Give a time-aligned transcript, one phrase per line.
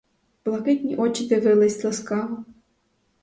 [0.45, 2.45] Блакитні очі дивились ласкаво.